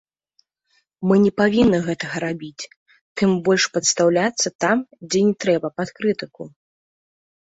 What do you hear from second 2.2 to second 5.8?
рабіць, тым больш падстаўляцца там, дзе не трэба,